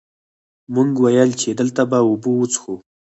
[0.73, 2.81] مونږ ويل چې دلته به اوبۀ وڅښو ـ